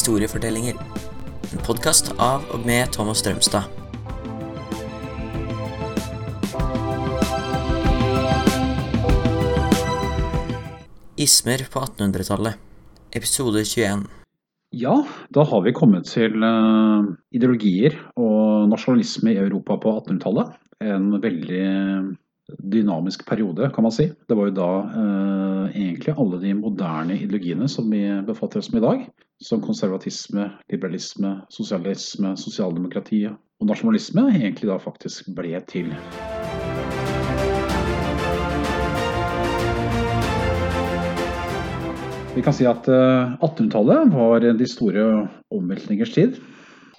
[0.00, 0.78] Historiefortellinger.
[1.52, 3.66] En podkast av og med Thomas Strømstad.
[11.20, 12.56] Ismer på 1800-tallet.
[13.12, 14.08] Episode 21.
[14.80, 14.96] Ja,
[15.36, 20.58] da har vi kommet til eh, ideologier og nasjonalisme i Europa på 1800-tallet.
[20.80, 21.64] En veldig
[22.56, 24.08] dynamisk periode, kan man si.
[24.08, 28.80] Det var jo da eh, egentlig alle de moderne ideologiene som vi befatter oss med
[28.80, 35.94] i dag, som konservatisme, liberalisme, sosialisme, sosialdemokrati og nasjonalisme, egentlig da faktisk ble til.
[42.30, 45.06] Vi kan si at 1800-tallet var de store
[45.50, 46.38] omveltningers tid.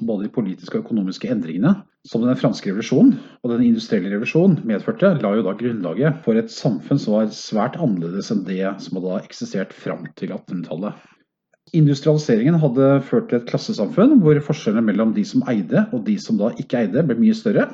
[0.00, 1.74] Både de politiske og økonomiske endringene
[2.08, 6.48] som den franske revolusjonen og den industrielle revolusjonen medførte, la jo da grunnlaget for et
[6.52, 10.96] samfunn som var svært annerledes enn det som hadde eksistert fram til 1800-tallet.
[11.76, 16.38] Industrialiseringen hadde ført til et klassesamfunn hvor forskjellene mellom de som eide og de som
[16.40, 17.68] da ikke eide, ble mye større,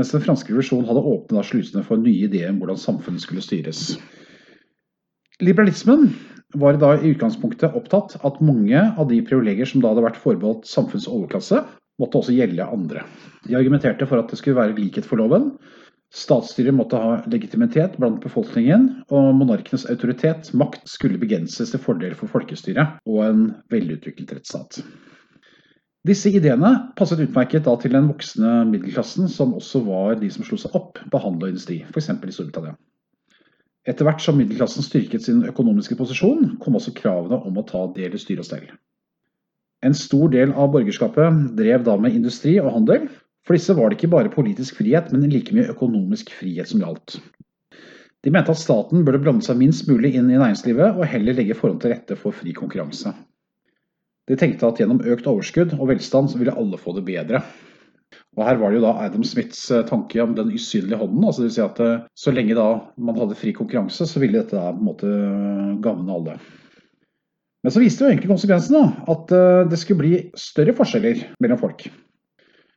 [0.00, 3.98] mens den franske revolusjonen hadde åpnet slusene for nye ideer om hvordan samfunnet skulle styres.
[5.42, 6.08] Liberalismen
[6.60, 10.68] var da i utgangspunktet opptatt at mange av de privilegier som da hadde vært forbeholdt
[10.68, 11.60] samfunnets overklasse,
[12.00, 13.04] måtte også gjelde andre.
[13.46, 15.52] De argumenterte for at det skulle være likhet for loven.
[16.12, 22.28] Statsstyret måtte ha legitimitet blant befolkningen, og monarkenes autoritet, makt, skulle begrenses til fordel for
[22.28, 24.82] folkestyret og en velutviklet rettsstat.
[26.04, 30.58] Disse ideene passet utmerket da til den voksne middelklassen, som også var de som slo
[30.60, 32.10] seg opp på handel og industri, f.eks.
[32.12, 32.74] i Storbritannia.
[33.88, 38.14] Etter hvert som middelklassen styrket sin økonomiske posisjon, kom også kravene om å ta del
[38.14, 38.66] i styre og stell.
[39.82, 43.08] En stor del av borgerskapet drev da med industri og handel.
[43.46, 47.18] For disse var det ikke bare politisk frihet, men like mye økonomisk frihet som gjaldt.
[48.22, 51.56] De mente at staten burde blande seg minst mulig inn i næringslivet, og heller legge
[51.58, 53.10] forhold til rette for fri konkurranse.
[54.30, 57.42] De tenkte at gjennom økt overskudd og velstand så ville alle få det bedre.
[58.36, 61.24] Og Her var det jo da Adam Smiths tanke om den usynlige hånden.
[61.24, 64.54] altså det vil si at Så lenge da man hadde fri konkurranse, så ville dette
[64.54, 65.10] da på en måte
[65.82, 66.38] gagne alle.
[67.62, 69.34] Men så viste jo egentlig konsekvensen da, at
[69.70, 71.84] det skulle bli større forskjeller mellom folk.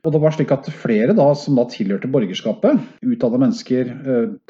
[0.05, 3.89] Og det var slik at flere da, som da tilhørte borgerskapet, utdanna mennesker,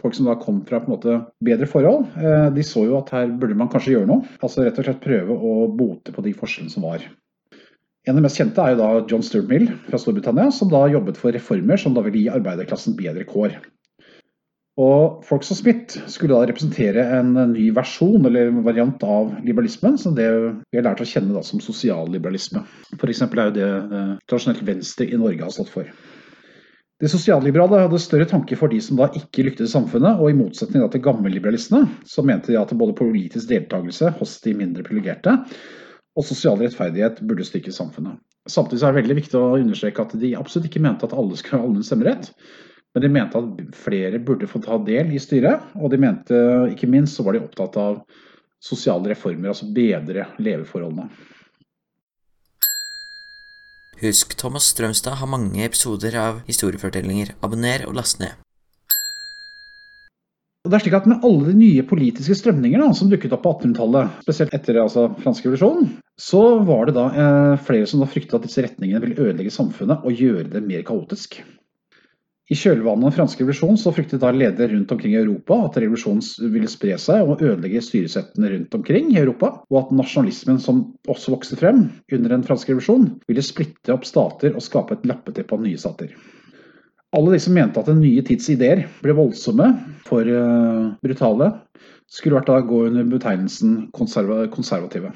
[0.02, 2.10] folk som da kom fra på en måte bedre forhold,
[2.52, 4.26] de så jo at her burde man kanskje gjøre noe.
[4.44, 7.08] Altså rett og slett prøve å bote på de forskjellene som var.
[8.06, 11.18] En av de mest kjente er jo da John Stuart fra Storbritannia, som da jobbet
[11.18, 13.56] for reformer som da ville gi arbeiderklassen bedre kår.
[14.76, 20.18] Og folk som Smith skulle da representere en ny versjon eller variant av liberalismen, som
[20.18, 22.66] det vi har lært å kjenne da som sosialliberalisme.
[22.98, 23.22] F.eks.
[23.24, 25.88] er jo det eh, tradisjonelt Venstre i Norge har stått for.
[27.00, 30.36] De sosialliberale hadde større tanker for de som da ikke lyktes i samfunnet, og i
[30.36, 35.40] motsetning til gammelliberalistene, så mente de at både politisk deltakelse hos de mindre privilegerte
[36.16, 38.20] og sosial rettferdighet burde styrke samfunnet.
[38.48, 41.60] Samtidig er det veldig viktig å understreke at de absolutt ikke mente at alle skulle
[41.60, 42.32] ha allmenn stemmerett.
[42.96, 46.38] Men de mente at flere burde få ta del i styret, og de mente
[46.72, 47.98] ikke minst så var de opptatt av
[48.64, 51.10] sosiale reformer, altså bedre leveforholdene.
[54.00, 57.34] Husk, Thomas Strømstad har mange episoder av historiefortellinger.
[57.44, 58.36] Abonner og last ned.
[60.66, 63.44] Og det er slik at Med alle de nye politiske strømninger da, som dukket opp
[63.44, 68.08] på 1800-tallet, spesielt etter altså, fransk revolusjon, så var det da eh, flere som da
[68.10, 71.38] fryktet at disse retningene ville ødelegge samfunnet og gjøre det mer kaotisk.
[72.46, 75.80] I kjølvannet av den franske revolusjonen så fryktet da ledere rundt omkring i Europa at
[75.82, 80.84] revolusjonen ville spre seg og ødelegge styresettene rundt omkring i Europa, og at nasjonalismen som
[81.10, 85.58] også vokste frem under den franske revolusjonen, ville splitte opp stater og skape et lappeteppe
[85.58, 86.14] av nye stater.
[87.18, 89.72] Alle de som mente at den nye tids ideer ble voldsomme,
[90.06, 91.50] for uh, brutale,
[92.12, 95.16] skulle vært da gå under betegnelsen konserva konservative.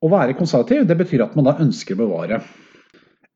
[0.00, 2.40] Å være konservativ det betyr at man da ønsker å bevare.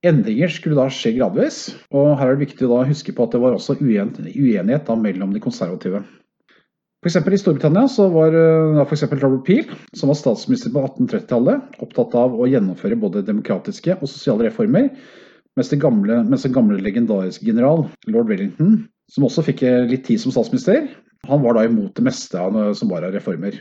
[0.04, 1.62] Endringer skulle da skje gradvis,
[1.94, 5.32] og her er det viktig å huske på at det var også uenighet da mellom
[5.32, 6.02] de konservative.
[7.04, 12.16] For I Storbritannia så var da for Robert Peel, som var statsminister på 1830-tallet, opptatt
[12.16, 14.88] av å gjennomføre både demokratiske og sosiale reformer,
[15.56, 20.88] mens, gamle, den gamle legendariske general, lord Wellington, som også fikk litt tid som statsminister,
[21.28, 23.60] han var da imot det meste av som var av reformer.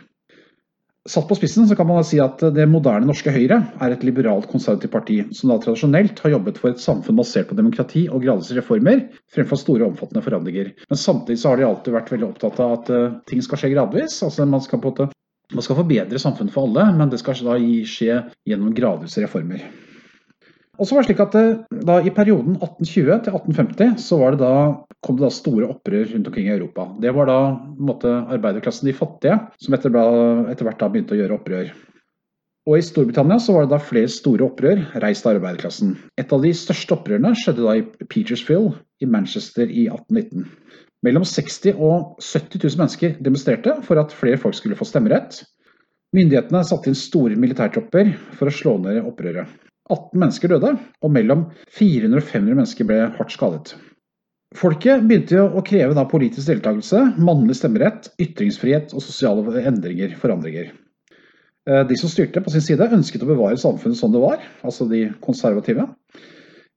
[1.10, 4.06] Satt på spissen så kan man da si at det moderne norske Høyre er et
[4.08, 8.24] liberalt konservativt parti, som da tradisjonelt har jobbet for et samfunn basert på demokrati og
[8.24, 9.02] gradvis reformer,
[9.36, 10.72] fremfor store og omfattende forandringer.
[10.88, 13.74] Men samtidig så har de alltid vært veldig opptatt av at uh, ting skal skje
[13.76, 14.22] gradvis.
[14.24, 15.10] altså Man skal, på,
[15.52, 19.68] man skal forbedre samfunnet for alle, men det skal da skje gjennom gradvise reformer.
[20.82, 24.40] Og så var det slik at det, da I perioden 1820 til 1850 så det
[24.42, 24.54] da,
[25.06, 26.88] kom det da store opprør rundt omkring i Europa.
[27.04, 27.40] Det var da
[27.78, 29.98] måte, arbeiderklassen, de fattige, som etter,
[30.50, 31.74] etter hvert da begynte å gjøre opprør.
[32.64, 35.98] Og I Storbritannia så var det da flere store opprør reist av arbeiderklassen.
[36.18, 40.48] Et av de største opprørene skjedde da i Petersfield i Manchester i 1819.
[41.04, 45.42] Mellom 60 og 70 000 mennesker demonstrerte for at flere folk skulle få stemmerett.
[46.16, 49.52] Myndighetene satte inn store militærtropper for å slå ned opprøret.
[49.92, 53.74] 18 mennesker døde, og mellom 400 og 500 mennesker ble hardt skadet.
[54.54, 60.70] Folket begynte å kreve politisk deltakelse, mannlig stemmerett, ytringsfrihet og sosiale endringer, forandringer.
[61.70, 64.86] Eh, de som styrte på sin side, ønsket å bevare samfunnet som det var, altså
[64.90, 65.88] de konservative.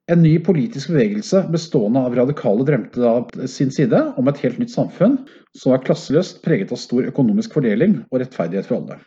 [0.09, 4.71] En ny politisk bevegelse bestående av radikale drømte da sin side om et helt nytt
[4.71, 5.19] samfunn
[5.59, 9.01] som var klasseløst, preget av stor økonomisk fordeling og rettferdighet for alle.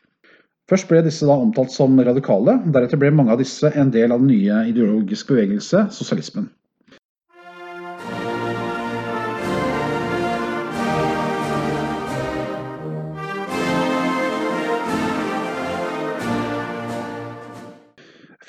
[0.69, 4.21] Først ble disse da omtalt som radikale, deretter ble mange av disse en del av
[4.21, 6.51] den nye ideologiske bevegelse, sosialismen.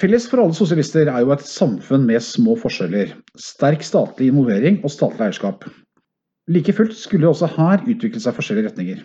[0.00, 4.92] Felles for alle sosialister er jo et samfunn med små forskjeller, sterk statlig involvering og
[4.92, 5.64] statlig eierskap.
[6.52, 9.02] Like fullt skulle det også her utvikle seg forskjellige retninger.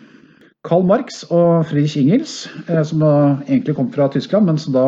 [0.66, 2.34] Karl Marx og Friedrich Ingels,
[2.66, 3.12] eh, som da
[3.46, 4.86] egentlig kom fra Tyskland, men som da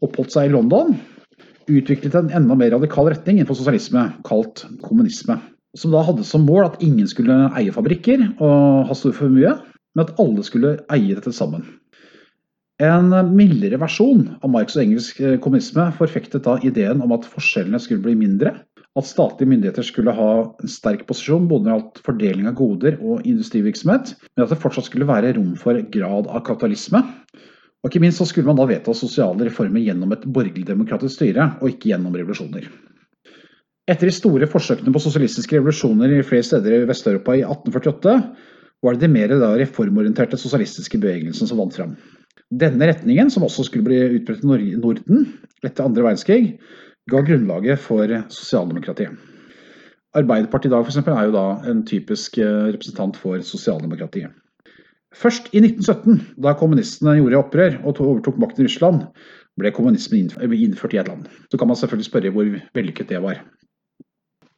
[0.00, 0.94] oppholdt seg i London,
[1.70, 5.36] utviklet en enda mer radikal retning innenfor sosialisme, kalt kommunisme.
[5.78, 9.52] Som da hadde som mål at ingen skulle eie fabrikker og ha stor formue,
[9.94, 11.66] men at alle skulle eie dette sammen.
[12.80, 17.80] En mildere versjon av Marx og engelsk eh, kommunisme forfektet da ideen om at forskjellene
[17.82, 18.54] skulle bli mindre,
[18.98, 20.30] at statlige myndigheter skulle ha
[20.62, 24.58] en sterk posisjon både når det gjaldt fordeling av goder og industrivirksomhet, men at det
[24.62, 27.02] fortsatt skulle være rom for grad av kapitalisme.
[27.80, 31.70] Og ikke minst så skulle man da vedta sosiale reformer gjennom et borgerlig-demokratisk styre, og
[31.70, 32.66] ikke gjennom revolusjoner.
[33.90, 38.18] Etter de store forsøkene på sosialistiske revolusjoner i flere steder i Vest-Europa i 1848,
[38.84, 41.96] var det de mer reformorienterte sosialistiske bevegelsene som vant fram.
[42.50, 45.26] Denne retningen, som også skulle bli utbredt i Norden
[45.62, 46.56] etter andre verdenskrig,
[47.10, 49.18] ga grunnlaget for sosialdemokratiet.
[50.18, 54.32] Arbeiderpartiet i dag for eksempel, er jo da en typisk eh, representant for sosialdemokratiet.
[55.14, 59.06] Først i 1917, da kommunistene gjorde opprør og overtok makten i Russland,
[59.58, 61.26] ble kommunismen innført i et land.
[61.50, 63.42] Så kan man selvfølgelig spørre hvor vellykket det var.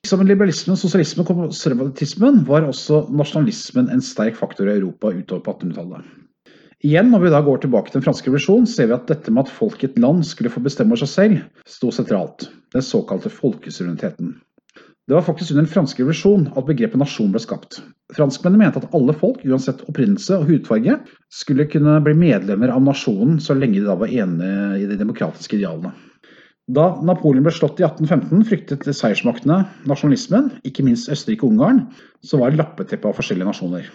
[0.06, 5.54] Som liberalismen, sosialismen og konservatismen var også nasjonalismen en sterk faktor i Europa utover på
[5.54, 6.21] 1800-tallet.
[6.82, 9.46] Igjen, når vi da går tilbake til den franske revolusjonen, ser vi at dette med
[9.46, 12.48] at folk i et land skulle få bestemme over seg selv, sto sentralt.
[12.74, 14.32] Den såkalte folkesuvereniteten.
[15.06, 17.78] Det var faktisk under den franske revolusjon at begrepet nasjon ble skapt.
[18.16, 20.98] Franskmennene mente at alle folk, uansett opprinnelse og hudfarge,
[21.30, 25.60] skulle kunne bli medlemmer av nasjonen så lenge de da var enige i de demokratiske
[25.60, 25.94] idealene.
[26.70, 31.84] Da Napoleon ble slått i 1815, fryktet seiersmaktene nasjonalismen, ikke minst Østerrike og Ungarn,
[32.26, 33.86] som var lappeteppet av forskjellige nasjoner.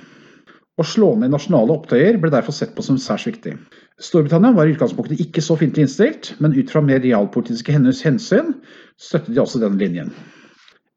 [0.78, 3.56] Å slå ned nasjonale opptøyer ble derfor sett på som særs viktig.
[3.98, 8.52] Storbritannia var i utgangspunktet ikke så fiendtlig innstilt, men ut fra mer realpolitiske hensyn
[9.02, 10.12] støttet de også denne linjen.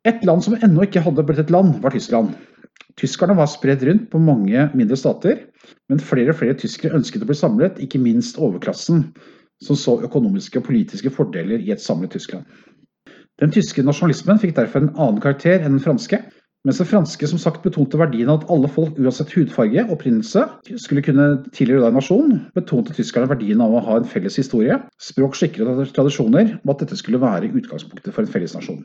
[0.05, 2.35] Et land som ennå ikke hadde blitt et land, var Tyskland.
[3.01, 5.47] Tyskerne var spredt rundt på mange mindre stater,
[5.89, 9.07] men flere og flere tyskere ønsket å bli samlet, ikke minst overklassen,
[9.65, 12.45] som så økonomiske og politiske fordeler i et samlet Tyskland.
[13.41, 16.21] Den tyske nasjonalismen fikk derfor en annen karakter enn den franske,
[16.69, 20.43] mens det franske som sagt betonte verdien av at alle folk uansett hudfarge og opprinnelse
[20.83, 25.39] skulle kunne tilhøre en nasjon, betonte tyskerne verdien av å ha en felles historie, språk,
[25.39, 28.85] skikker og tradisjoner, og at dette skulle være utgangspunktet for en felles nasjon.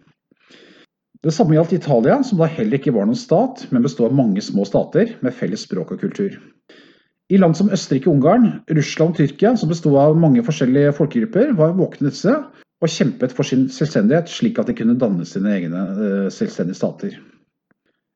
[1.25, 4.43] Det samme gjaldt Italia, som da heller ikke var noen stat, men bestod av mange
[4.45, 6.35] små stater med felles språk og kultur.
[7.33, 11.73] I land som Østerrike Ungarn, Russland og Tyrkia, som bestod av mange forskjellige folkegrupper, var
[11.79, 12.35] våkne disse
[12.83, 17.15] og kjempet for sin selvstendighet, slik at de kunne danne sine egne eh, selvstendige stater.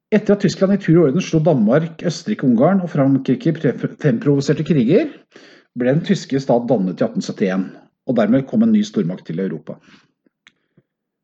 [0.10, 5.12] Etter at Tyskland i tur og orden slo Danmark, Østerrike, Ungarn og Frankrike fremprovoserte kriger,
[5.78, 7.68] ble den tyske stat dannet i 1871,
[8.10, 9.78] og dermed kom en ny stormakt til Europa.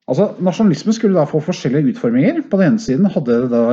[0.06, 2.44] Altså, Nasjonalismen skulle da få forskjellige utforminger.
[2.52, 3.64] På den ene siden hadde det da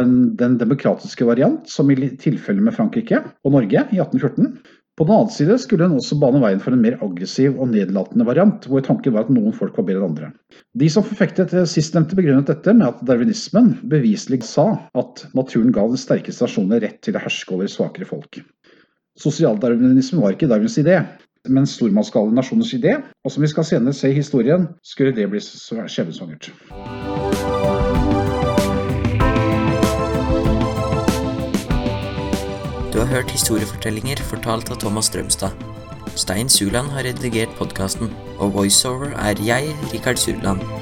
[0.40, 4.54] den demokratiske variant, som i tilfelle med Frankrike og Norge i 1814.
[4.98, 8.26] På den annen side skulle den også bane veien for en mer aggressiv og nedlatende
[8.28, 10.28] variant, hvor tanken var at noen folk var bedre enn andre.
[10.76, 16.00] De som forfektet sistnevnte begrunnet dette med at darwinismen beviselig sa at naturen ga den
[16.00, 18.42] sterkeste nasjonene rett til å herske over svakere folk.
[19.20, 21.00] Sosialdarwinismen var ikke Darwins idé,
[21.48, 25.40] men stormannsgale nasjoners idé, og som vi skal senere se i historien, skulle det bli
[25.40, 26.52] skjebnesvangert.
[33.12, 35.52] Hørt historiefortellinger fortalt av Thomas Strømstad.
[36.16, 40.81] Stein Suland har redigert podkasten, og voiceover er jeg, Rikard Surland.